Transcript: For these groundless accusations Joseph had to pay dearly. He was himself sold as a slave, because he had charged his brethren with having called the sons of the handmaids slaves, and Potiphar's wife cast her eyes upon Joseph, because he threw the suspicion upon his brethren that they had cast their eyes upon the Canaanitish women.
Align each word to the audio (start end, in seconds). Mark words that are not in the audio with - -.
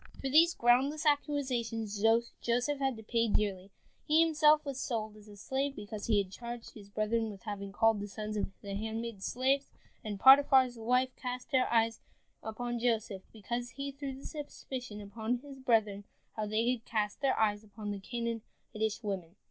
For 0.19 0.29
these 0.29 0.55
groundless 0.55 1.05
accusations 1.05 2.03
Joseph 2.41 2.79
had 2.79 2.97
to 2.97 3.03
pay 3.03 3.27
dearly. 3.27 3.69
He 4.07 4.15
was 4.25 4.29
himself 4.39 4.61
sold 4.75 5.15
as 5.15 5.27
a 5.27 5.35
slave, 5.37 5.75
because 5.75 6.07
he 6.07 6.17
had 6.17 6.31
charged 6.31 6.71
his 6.71 6.89
brethren 6.89 7.29
with 7.29 7.43
having 7.43 7.71
called 7.71 7.99
the 7.99 8.07
sons 8.07 8.35
of 8.35 8.47
the 8.63 8.73
handmaids 8.73 9.27
slaves, 9.27 9.69
and 10.03 10.19
Potiphar's 10.19 10.79
wife 10.79 11.15
cast 11.15 11.51
her 11.51 11.71
eyes 11.71 11.99
upon 12.41 12.79
Joseph, 12.79 13.21
because 13.31 13.69
he 13.77 13.91
threw 13.91 14.15
the 14.15 14.25
suspicion 14.25 15.01
upon 15.01 15.37
his 15.43 15.59
brethren 15.59 16.05
that 16.35 16.49
they 16.49 16.67
had 16.71 16.83
cast 16.83 17.21
their 17.21 17.39
eyes 17.39 17.63
upon 17.63 17.91
the 17.91 17.99
Canaanitish 17.99 19.03
women. 19.03 19.35